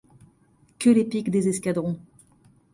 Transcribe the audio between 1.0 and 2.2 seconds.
piques des escadrons!